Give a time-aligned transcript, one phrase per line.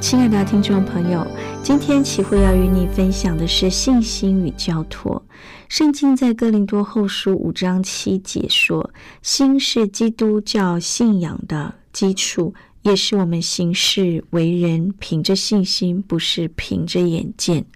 [0.00, 1.26] 亲爱的听众朋友，
[1.60, 5.20] 今天启慧要与你分享的是信心与交托。
[5.68, 17.66] 圣经在哥林多后书五章七节说：“心是基督教信仰的基础，也是我们行事为人凭着信心，不是凭着眼见。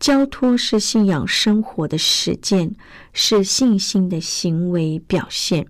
[0.00, 2.74] 交托是信仰生活的实践，
[3.12, 5.66] 是信心的行为表现。”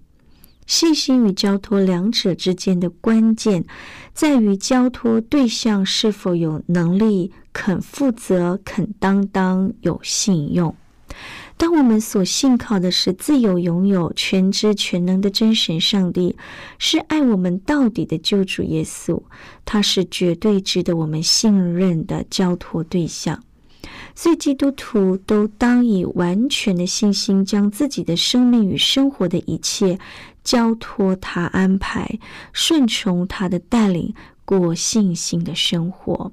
[0.66, 3.64] 信心与交托两者之间的关键，
[4.14, 10.74] 在于交托对象是否有能力、肯负责、肯担当、有信用。
[11.58, 16.34] 当我们所信靠的是自由拥有、全知全能的真神上帝，
[16.78, 19.22] 是爱我们到底的救主耶稣，
[19.64, 23.44] 他是绝对值得我们信任的交托对象。
[24.14, 29.98] 所以，基督徒都当以完全的信心，将自己的生命与生活的一切
[30.42, 32.18] 交托他安排，
[32.52, 36.32] 顺从他的带领，过信心的生活。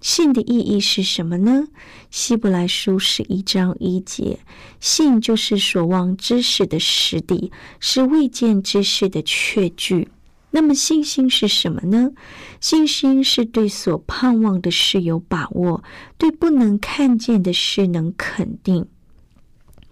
[0.00, 1.68] 信的意义是什么呢？
[2.10, 4.38] 希伯来书十一章一节：
[4.78, 7.50] 信就是所望之事的实底，
[7.80, 10.08] 是未见之事的确据。
[10.50, 12.10] 那么信心是什么呢？
[12.60, 15.82] 信心是对所盼望的事有把握，
[16.18, 18.86] 对不能看见的事能肯定。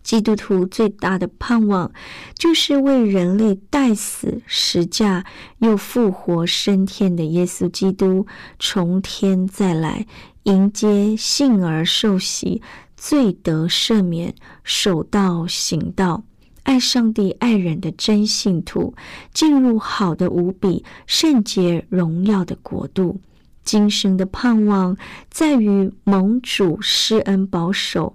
[0.02, 1.92] 基督徒最大的盼望，
[2.34, 5.24] 就是为人类代死、实架
[5.58, 8.26] 又复活升天的耶稣基督
[8.58, 10.06] 从天再来，
[10.44, 12.60] 迎接信而受洗、
[12.96, 16.24] 罪得赦免、守道行道。
[16.64, 18.94] 爱上帝、爱人的真信徒，
[19.34, 23.20] 进入好的无比、圣洁、荣耀的国度。
[23.64, 24.96] 今生的盼望
[25.30, 28.14] 在于蒙主施恩保守，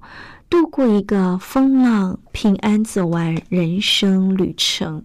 [0.50, 5.04] 度过一个风浪，平安走完人生旅程。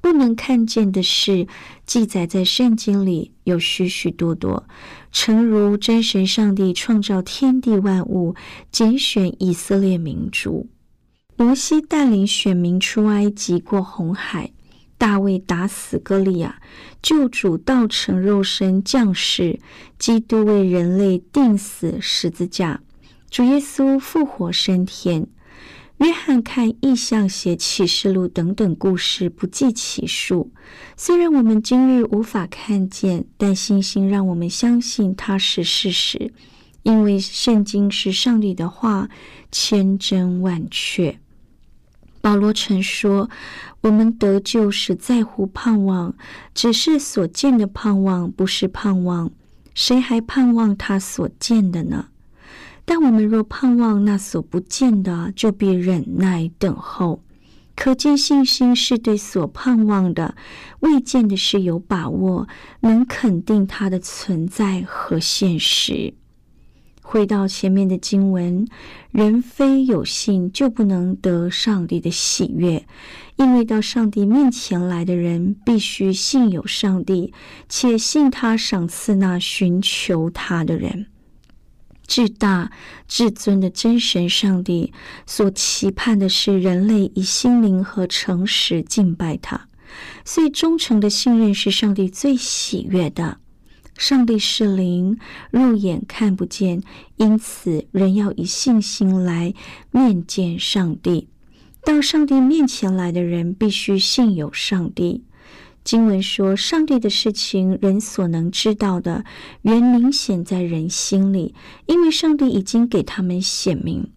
[0.00, 1.46] 不能看见的事，
[1.84, 4.66] 记载在圣经里有许许多多。
[5.12, 8.34] 诚如真神上帝创造天地万物，
[8.72, 10.70] 拣选以色列民族。
[11.36, 14.50] 摩西带领选民出埃及过红海，
[14.96, 16.58] 大卫打死歌利亚，
[17.02, 19.60] 救主道成肉身降世，
[19.98, 22.80] 基督为人类钉死十字架，
[23.30, 25.24] 主耶稣复活升天，
[25.98, 30.50] 约翰看异象写启示录等等故事不计其数。
[30.96, 36.32] 虽然我们今日无法看见，但信心让我们相信它是事实，
[36.82, 39.08] 因为圣经是上帝的话，
[39.52, 41.20] 千真万确。
[42.20, 43.30] 保罗曾说
[43.82, 46.16] ：“我们得救是在乎盼望，
[46.52, 49.30] 只是所见的盼望不是盼望。
[49.72, 52.08] 谁还盼望他所见的呢？
[52.92, 57.22] 但我们若盼望那所不见的，就必忍耐等候。
[57.76, 60.34] 可见信心是对所盼望的
[60.80, 62.48] 未见的事有把握，
[62.80, 66.14] 能肯定它的存在和现实。”
[67.00, 68.66] 回到前面的经文，
[69.12, 72.84] 人非有信就不能得上帝的喜悦，
[73.36, 77.32] 因为到上帝面前来的人必须信有上帝，
[77.68, 81.06] 且信他赏赐那寻求他的人。
[82.10, 82.72] 至大
[83.06, 84.92] 至尊的真神上帝
[85.26, 89.68] 所期盼的是人类以心灵和诚实敬拜他，
[90.24, 93.38] 所以忠诚的信任是上帝最喜悦的。
[93.96, 95.20] 上帝是灵，
[95.52, 96.82] 肉眼看不见，
[97.14, 99.54] 因此人要以信心来
[99.92, 101.28] 面见上帝。
[101.84, 105.22] 到上帝面前来的人，必须信有上帝。
[105.82, 109.24] 经文说，上帝的事情，人所能知道的，
[109.62, 111.54] 原明显在人心里，
[111.86, 114.10] 因为上帝已经给他们显明。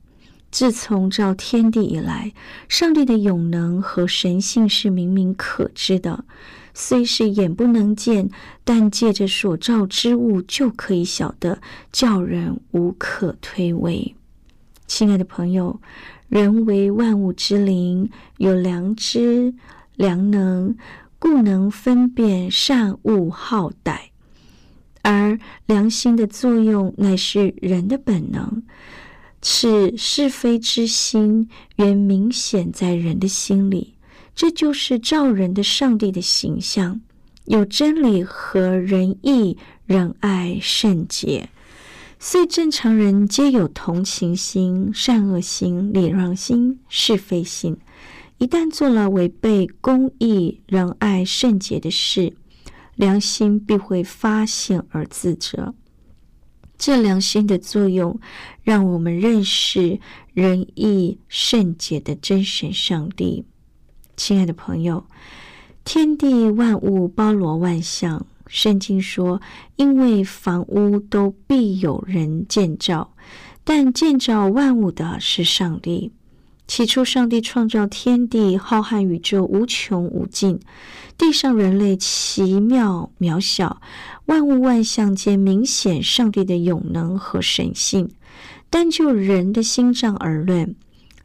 [0.52, 2.32] 自从造天地以来，
[2.70, 6.26] 上帝的永能和神性是明明可知的。
[6.76, 8.30] 虽是眼不能见，
[8.64, 11.60] 但借着所照之物就可以晓得，
[11.92, 14.14] 叫人无可推诿。
[14.86, 15.80] 亲爱的朋友，
[16.30, 19.54] 人为万物之灵，有良知、
[19.96, 20.76] 良能，
[21.24, 23.98] 故能分辨善恶好歹。
[25.04, 28.62] 而良心的作用，乃是人的本能。
[29.42, 31.48] 是是非之心，
[31.78, 33.94] 原明显在人的心里。
[34.36, 37.00] 这就是照人的上帝的形象，
[37.46, 41.48] 有真理和仁义、仁爱、圣洁。
[42.20, 47.78] 虽正常人皆有同情心、善恶心、礼让心、是非心，
[48.38, 52.36] 一旦做了违背公义、仁爱、圣洁的事，
[52.96, 55.74] 良心必会发现而自责。
[56.78, 58.20] 这良心的作用，
[58.62, 60.00] 让我们认识
[60.34, 63.46] 仁义圣洁的真神上帝。
[64.18, 65.06] 亲爱的朋友，
[65.86, 69.42] 天地万物包罗万象，圣经说，
[69.78, 73.16] 因为房屋都必有人建造，
[73.64, 76.12] 但建造万物的是上帝。
[76.66, 80.60] 起初，上帝创造天地，浩瀚宇宙无穷无尽，
[81.18, 83.82] 地上人类奇妙渺小。
[84.26, 88.10] 万物万象皆明显上帝的永能和神性，
[88.70, 90.74] 单就人的心脏而论，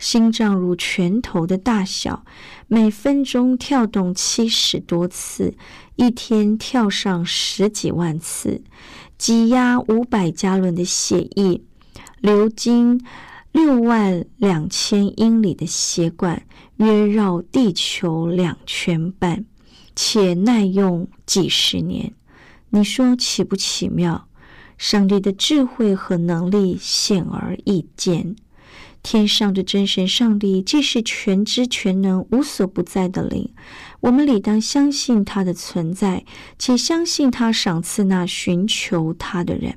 [0.00, 2.25] 心脏如拳头的大小，
[2.67, 5.55] 每分钟跳动七十多次，
[5.94, 8.61] 一天跳上十几万次，
[9.17, 11.61] 挤压五百加仑的血液，
[12.20, 13.00] 流经
[13.58, 16.46] 六万两千英里的血管，
[16.76, 19.44] 约绕地球两圈半，
[19.96, 22.14] 且耐用几十年。
[22.70, 24.28] 你说奇不奇妙？
[24.76, 28.37] 上帝的智慧和能力显而易见。
[29.02, 33.50] 天上的真神上帝既是全知全能、无所不在的灵，
[33.99, 36.25] 我们理当相信他的存在，
[36.61, 39.76] 且相信他赏赐那寻求他的人，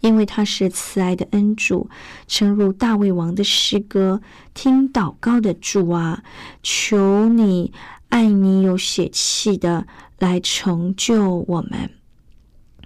[0.00, 1.88] 因为他是慈爱的恩主。
[2.26, 4.20] 诚如大卫王的诗歌
[4.54, 6.22] ：“听祷告的主啊，
[6.62, 7.72] 求你
[8.08, 9.86] 爱你有血气的
[10.18, 11.90] 来成就我们。”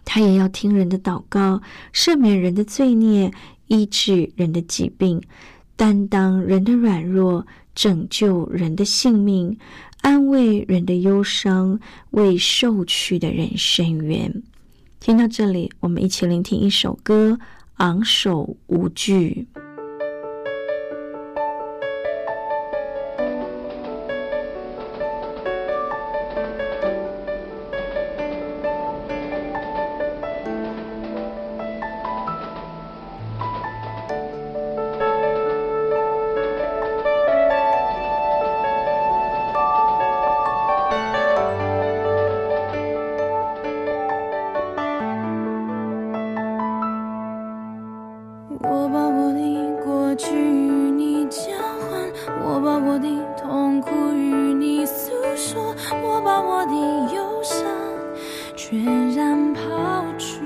[0.04, 1.62] 他也要听人的祷告，
[1.92, 3.32] 赦免人的罪孽，
[3.68, 5.22] 医治人的疾病，
[5.76, 9.56] 担当人的软弱，拯救人的性命，
[10.02, 14.42] 安慰人的忧伤，为受屈的人伸冤。
[15.04, 17.38] 听到这里，我们一起聆听一首歌，
[17.74, 19.46] 昂首无惧。
[48.60, 51.40] 我把我的过去与你交
[51.80, 52.00] 换
[52.44, 56.74] 我把我的痛苦与你诉说我把我的
[57.14, 57.66] 忧伤
[58.54, 59.60] 全然抛
[60.18, 60.40] 去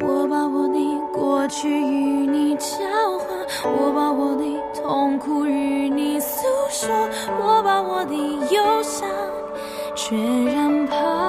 [0.00, 0.78] 我把我的
[1.12, 2.76] 过去与你交
[3.18, 4.44] 换我把我的
[4.74, 6.90] 痛苦与你诉说
[7.38, 9.06] 我把我的忧伤
[9.94, 11.25] 全然抛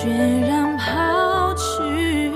[0.00, 2.32] 血染抛去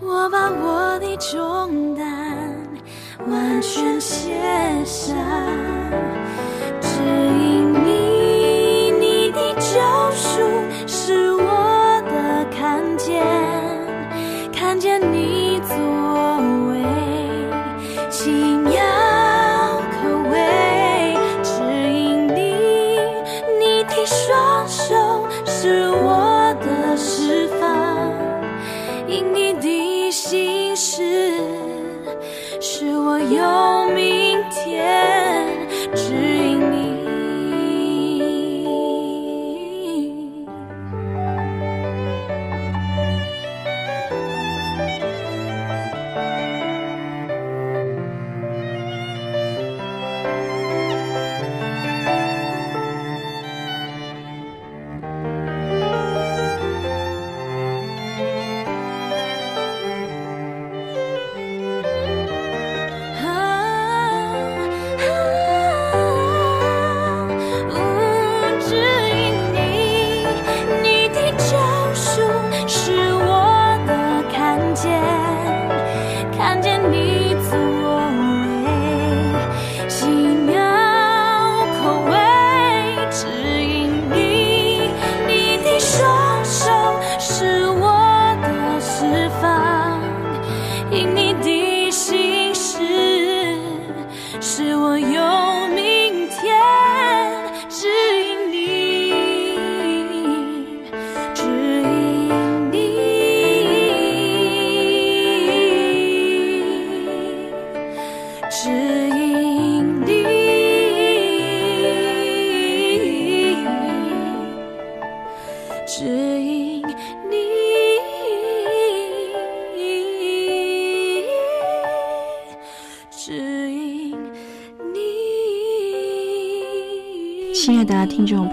[0.00, 2.04] 我把我的重担
[3.28, 4.34] 完全卸
[4.84, 5.14] 下
[6.80, 7.33] 只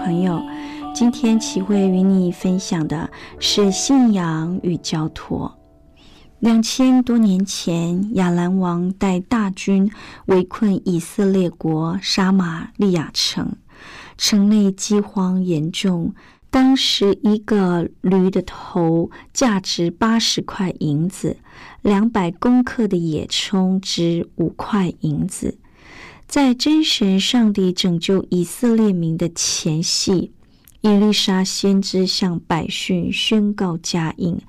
[0.04, 0.42] 朋友，
[0.92, 5.56] 今天齐慧与你分享的是信仰与交托。
[6.40, 9.88] 两千多年前，亚兰王带大军
[10.26, 13.54] 围困以色列国沙马利亚城，
[14.18, 16.12] 城内饥荒严重。
[16.50, 21.36] 当时一个驴的头价值八十块银子，
[21.80, 25.58] 两百公克的野葱值五块银子。
[26.32, 30.32] 在真神上帝拯救以色列民的前夕，
[30.80, 34.40] 伊丽莎先知向百姓宣告佳音：“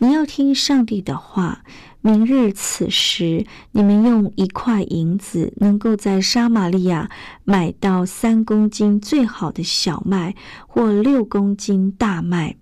[0.00, 1.62] 你要听上帝的话。
[2.00, 7.10] 明日此时，你们用一块银子，能够在撒玛利亚
[7.44, 10.34] 买到三公斤最好的小麦，
[10.66, 12.56] 或六公斤大麦。”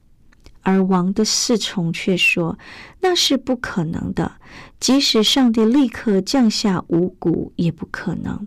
[0.62, 2.58] 而王的侍从却说
[3.02, 4.32] ：“那是不可能的，
[4.80, 8.44] 即使上帝立刻降下五谷，也不可能。”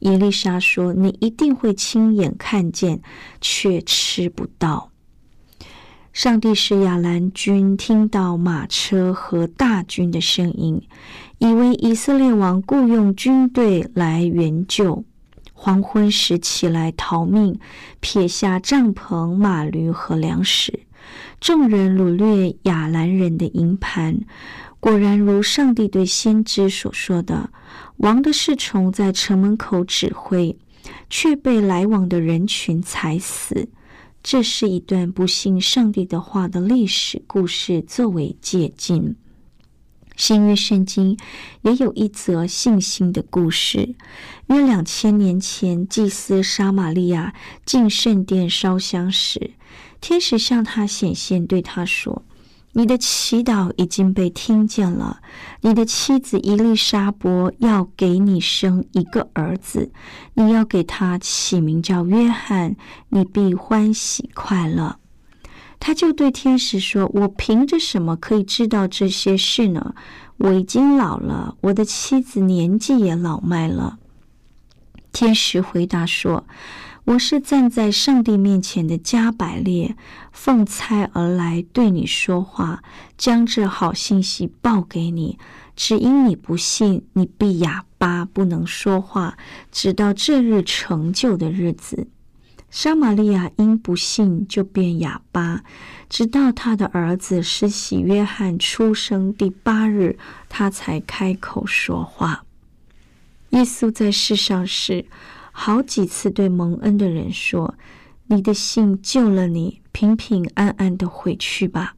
[0.00, 3.00] 伊丽莎说：“你一定会亲眼看见，
[3.40, 4.90] 却吃不到。”
[6.12, 10.82] 上帝使亚兰军听到马车和大军的声音，
[11.38, 15.04] 以为以色列王雇佣军队来援救。
[15.52, 17.60] 黄昏时起来逃命，
[18.00, 20.80] 撇下帐篷、马驴和粮食。
[21.38, 24.20] 众人掳掠亚兰人的营盘，
[24.80, 27.50] 果然如上帝对先知所说的。
[27.98, 30.56] 王的侍从在城门口指挥，
[31.10, 33.68] 却被来往的人群踩死。
[34.22, 39.16] 这是一段不信上帝的话的历史故事，作为借鉴。
[40.16, 41.16] 新约圣经
[41.62, 43.94] 也有一则信心的故事。
[44.48, 47.34] 约两千年前，祭司沙玛利亚
[47.64, 49.52] 进圣殿烧香时，
[50.00, 52.22] 天使向他显现，对他说
[52.72, 55.20] ：“你的祈祷已经被听见了。
[55.60, 59.90] 你的妻子伊丽莎伯要给你生一个儿子，
[60.34, 62.76] 你要给他起名叫约翰，
[63.08, 64.96] 你必欢喜快乐。”
[65.80, 69.94] 他就对天使说：“我凭着什么可以知道这些事呢？
[70.36, 73.98] 我已经老了，我的妻子年纪也老迈了。”
[75.10, 76.44] 天使回答说
[77.04, 79.96] ：“我是站在上帝面前的加百列，
[80.32, 82.82] 奉差而来对你说话，
[83.16, 85.38] 将这好信息报给你。
[85.74, 89.38] 只因你不信，你必哑巴，不能说话，
[89.72, 92.08] 直到这日成就的日子。”
[92.70, 95.64] 撒玛利亚因不信，就变哑巴，
[96.08, 100.16] 直到他的儿子施洗约翰出生第八日，
[100.48, 102.44] 他才开口说话。
[103.48, 105.06] 耶稣在世上时，
[105.52, 107.74] 好几次对蒙恩的人说
[108.28, 111.94] ：“你的信救了你，平平安安的回去吧。”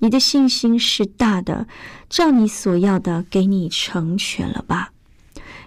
[0.00, 1.66] 你的信心是大的，
[2.10, 4.92] 照你所要的给你成全了吧。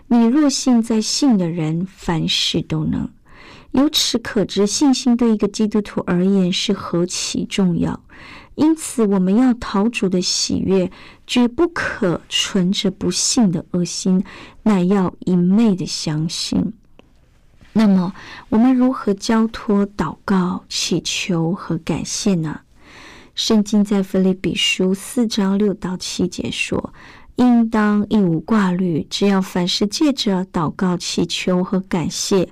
[0.08, 3.10] 你若信，在信的人凡事都能。
[3.72, 8.04] 由此可知，信心对一个基督徒而言是何其重要。
[8.56, 10.92] 因此，我们要讨主的喜悦，
[11.26, 14.24] 绝不可存着不信的恶心，
[14.64, 16.74] 乃要一昧的相信。
[17.77, 18.12] 那么，
[18.50, 22.62] 我们如何交托、祷告、祈求和感谢呢？
[23.36, 26.91] 圣经在腓立比书四章六到七节说
[27.38, 32.50] ：“应当一无挂虑，只要凡事借着祷告、祈求和感谢，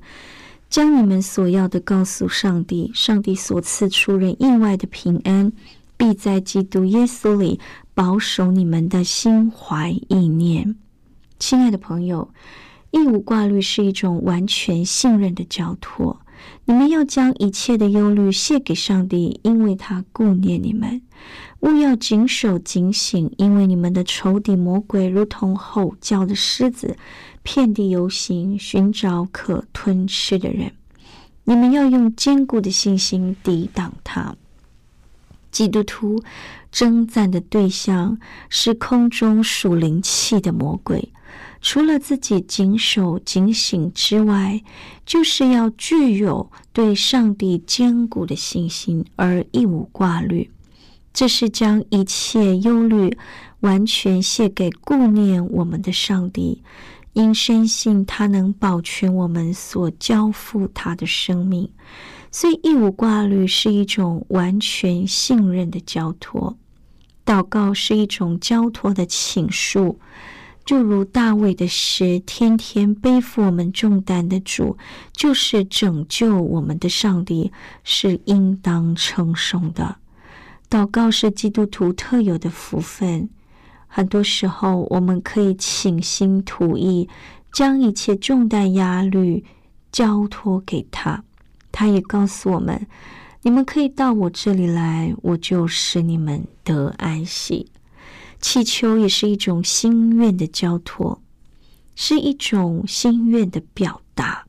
[0.70, 2.92] 将你们所要的告诉上帝。
[2.94, 5.52] 上帝所赐出人意外的平安。”
[5.98, 7.58] 必在基督耶稣里
[7.94, 10.76] 保守你们的心怀意念，
[11.40, 12.30] 亲爱的朋友，
[12.96, 16.22] 义无挂虑是一种完全信任的交托。
[16.64, 21.02] 你们要将一切的忧虑卸给上帝，因为他顾念你们。
[21.60, 26.96] 勿要谨守警醒，因为你们的仇敌魔鬼如同吼叫的狮子，
[27.44, 30.72] 遍地游行，寻找可吞吃的人。
[31.44, 34.36] 你们要用坚固的信心抵挡他。
[35.52, 36.22] 基督徒
[36.76, 38.18] 征战的对象
[38.50, 41.08] 是空中属灵气的魔鬼。
[41.62, 44.62] 除了自己谨守警醒之外，
[45.06, 50.52] 就是要具有对上帝坚固的信心，而一无挂虑。
[51.14, 53.18] 这是将一切忧虑
[53.62, 56.62] 完全卸给顾念我们的上帝，
[57.14, 61.72] 因深信他能保全我们所交付他的生命。
[62.32, 66.58] 所以，义无挂虑是一种完全信任的交托。
[67.26, 70.00] 祷告是一种交托的倾诉，
[70.64, 74.78] 就如大卫的诗：“天天背负我们重担的主，
[75.12, 77.52] 就是拯救我们的上帝，
[77.84, 79.98] 是应当称颂的。”
[80.70, 83.30] 祷告是基督徒特有的福分。
[83.88, 87.08] 很多时候，我们可以倾心吐意，
[87.54, 89.46] 将一切重担压力
[89.92, 91.24] 交托给他。
[91.72, 92.86] 他也告诉我们
[93.46, 97.72] ：“你们可以到我这里来，我就使你们得安息。”
[98.42, 101.22] 祈求也是一种心愿的交托，
[101.96, 104.48] 是一种心愿的表达。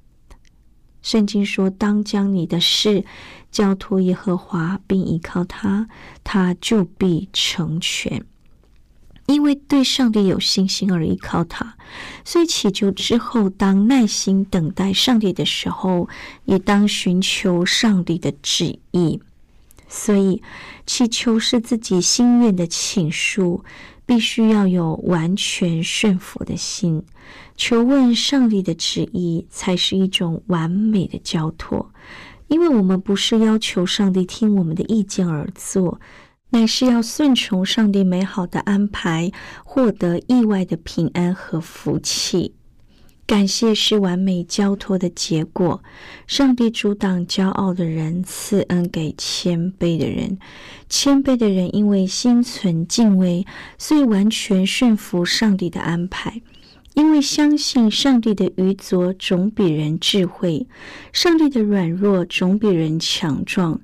[1.02, 3.04] 圣经说：“当将你的事
[3.50, 5.88] 交托耶和华，并依靠他，
[6.24, 8.24] 他就必成全。”
[9.26, 11.76] 因为对上帝有信心而依靠他，
[12.24, 16.08] 所以祈求之后，当耐心等待上帝的时候，
[16.44, 19.20] 也当寻求上帝的旨意。
[19.88, 20.42] 所以，
[20.84, 23.64] 祈求是自己心愿的倾诉，
[24.04, 27.02] 必须要有完全顺服的心。
[27.56, 31.90] 求问上帝的旨意，才是一种完美的交托。
[32.48, 36.00] 因为我们不是要求上帝听我们的意见而做。
[36.58, 39.30] 乃是要顺从上帝美好的安排，
[39.62, 42.54] 获得意外的平安和福气。
[43.26, 45.82] 感谢是完美交托的结果。
[46.26, 50.38] 上帝阻挡骄傲的人，赐恩给谦卑的人。
[50.88, 53.44] 谦卑的人因为心存敬畏，
[53.76, 56.40] 所以完全顺服上帝的安排。
[56.94, 60.66] 因为相信上帝的愚拙总比人智慧，
[61.12, 63.78] 上帝的软弱总比人强壮。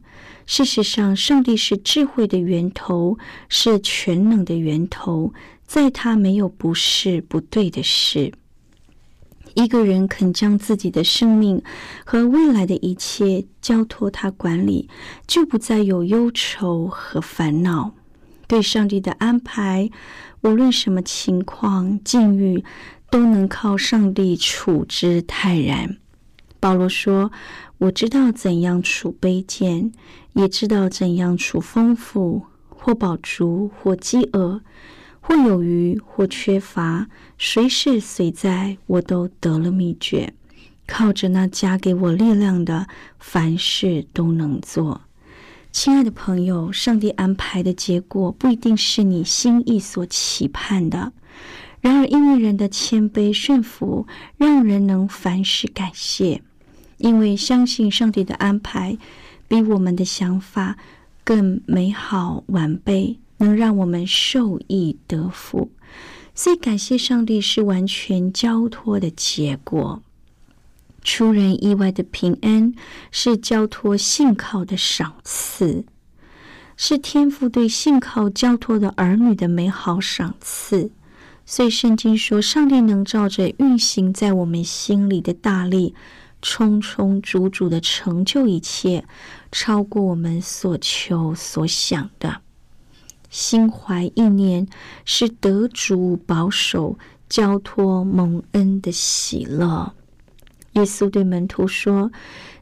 [0.45, 3.17] 事实上，上帝是智慧的源头，
[3.49, 5.33] 是全能的源头，
[5.65, 8.33] 在他没有不是不对的事。
[9.55, 11.63] 一个人肯将自己的生命
[12.05, 14.89] 和未来的一切交托他管理，
[15.27, 17.95] 就不再有忧愁和烦恼。
[18.49, 19.89] 对上帝的安排，
[20.43, 22.65] 无论什么情况境遇，
[23.11, 25.99] 都能靠上帝处之泰然。
[26.59, 27.31] 保罗说。
[27.79, 29.91] 我知道怎样处卑贱，
[30.35, 34.61] 也知道怎样处丰富，或饱足，或饥饿，
[35.21, 40.35] 或有余，或缺乏，随时随在，我都得了秘诀。
[40.87, 42.87] 靠着那加给我力量的，
[43.19, 45.03] 凡事都能做。
[45.71, 51.13] 亲爱的朋友，上帝安排的结果不一定是你心意所期盼的。
[51.81, 56.43] 然而，因为人的谦卑顺服，让人能凡事感谢。
[56.99, 58.97] 因为相信上帝的安排
[59.53, 60.79] 比我们的想法
[61.23, 65.71] 更美好完备，能让我们受益得福，
[66.35, 70.03] 所以感谢上帝是完全交托的结果。
[71.03, 72.73] 出人意外的平安
[73.11, 75.85] 是交托信靠的赏赐，
[76.79, 80.91] 是天父对信靠交托的儿女的美好赏赐。
[81.45, 85.95] 所以圣经说，上帝能照着运行在我们心里的大力。
[86.43, 89.05] 充充足足的成就一切，
[89.51, 92.43] 超过我们所求所想的。
[93.31, 94.69] 心怀意念
[95.07, 99.95] 是得主保守、交托蒙恩的喜乐。
[100.73, 102.11] 耶稣对门徒说：“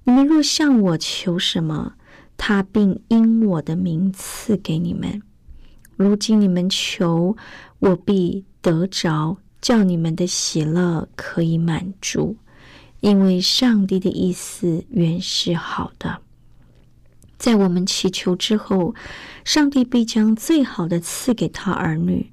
[0.04, 1.94] 你们若向我求什么，
[2.36, 5.22] 他并因我的名赐给你们。
[5.96, 7.36] 如今你们求，
[7.78, 12.36] 我必得着，叫你们的喜乐可以满足。
[13.00, 16.20] 因为上帝的意思原是好的。
[17.38, 18.94] 在我们祈求之后，
[19.44, 22.32] 上帝必将最好的赐给他儿女。”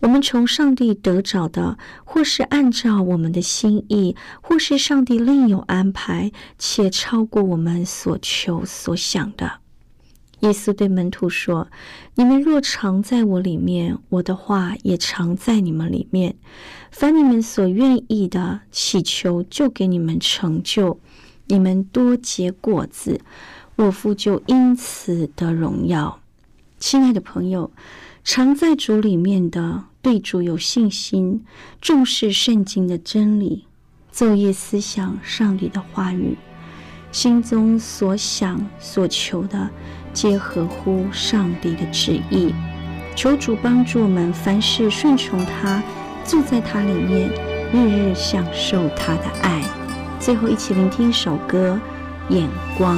[0.00, 9.63] 我们从上帝得着的，或是按照我们的心意，或是上帝另有安排，且超过我们所求所想的。
[10.44, 11.68] 耶稣对门徒说
[12.16, 16.36] ：“你们若常在我里面，我的话也常在你们里面。
[16.90, 21.00] 凡你们所愿意的，祈求就给你们成就。
[21.46, 23.20] 你们多结果子，
[23.76, 26.20] 我父就因此得荣耀。”
[26.78, 27.70] 亲爱的朋友。
[28.26, 31.44] 常在主里面的，对主有信心，
[31.78, 33.66] 重视圣经的真理，
[34.10, 36.34] 昼夜思想上帝的话语，
[37.12, 39.70] 心中所想所求的，
[40.14, 42.54] 皆合乎上帝的旨意。
[43.14, 45.82] 求主帮助我们，凡事顺从他，
[46.24, 47.28] 住在他里面，
[47.72, 49.60] 日日享受他的爱。
[50.18, 51.78] 最后，一起聆听一首歌，
[52.34, 52.48] 《眼
[52.78, 52.96] 光》。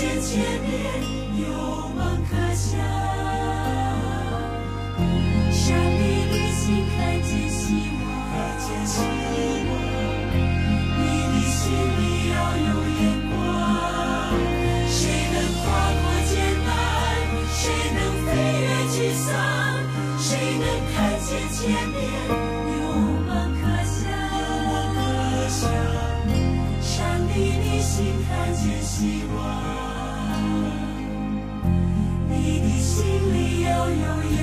[0.00, 0.72] 见前面
[1.42, 1.44] 有
[1.90, 2.80] 梦可想
[5.52, 6.32] 山里的
[6.96, 7.60] 看见希
[8.00, 9.70] 望看见希望
[10.96, 11.04] 你。
[11.28, 11.60] 的心
[11.98, 12.68] 里要有
[13.28, 13.34] 光
[14.88, 14.98] 谁
[15.34, 15.68] 能跨
[16.00, 16.32] 过艰
[16.64, 16.68] 难
[17.52, 17.60] 谁
[17.92, 18.64] 能飞越
[20.18, 21.60] 谁能看见前
[21.90, 22.39] 面
[33.60, 34.39] yo yo yo.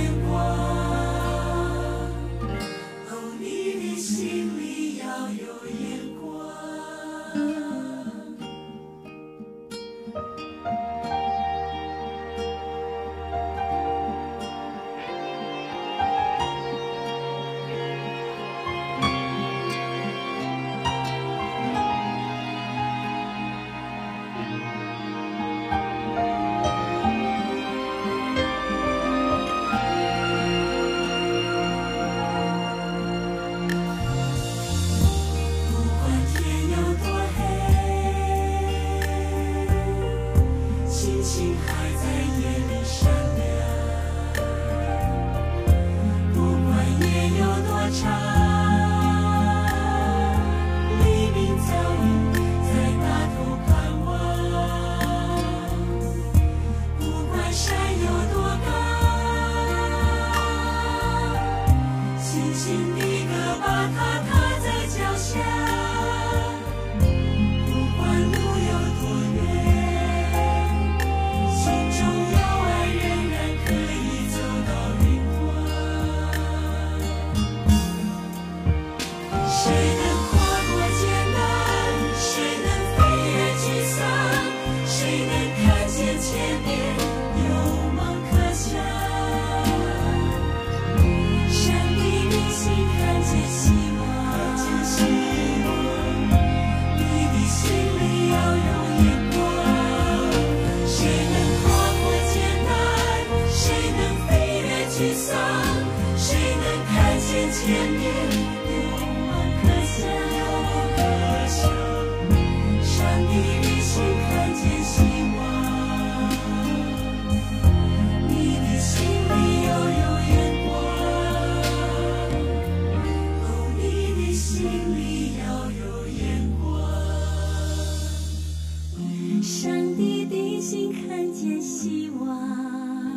[130.69, 133.15] 心看见希望，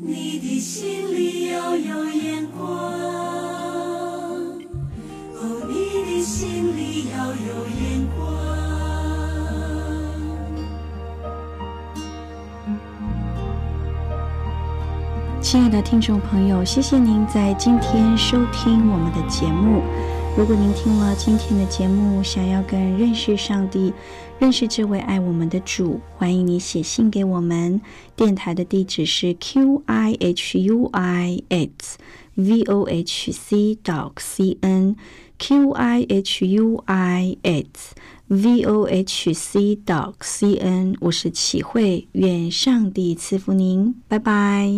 [0.00, 2.68] 你的心里要有眼光，
[5.34, 5.74] 哦，你
[6.06, 8.30] 的心里要有眼光。
[15.42, 19.82] 亲爱的听众朋友，谢谢您在今天收听我们的节目。
[20.36, 23.92] 如果您听了今天的节目，想要更认识上帝、
[24.38, 27.78] 认识这位爱我们的主，欢迎你写信给我们。
[28.16, 31.98] 电台的地址是 q i h u i x
[32.36, 34.96] v o h c dot c n
[35.38, 37.94] q i h u i x
[38.28, 40.96] v o h c dot c n。
[41.00, 44.70] 我是启慧，愿上帝赐福您，拜拜。